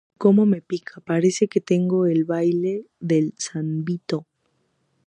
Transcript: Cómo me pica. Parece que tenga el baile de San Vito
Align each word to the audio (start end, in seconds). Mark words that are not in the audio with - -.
Cómo 0.23 0.43
me 0.47 0.63
pica. 0.63 0.99
Parece 0.99 1.47
que 1.47 1.61
tenga 1.61 2.11
el 2.11 2.23
baile 2.25 2.87
de 2.99 3.31
San 3.37 3.85
Vito 3.85 4.25